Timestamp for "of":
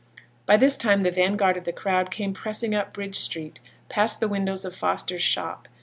1.57-1.63, 4.65-4.75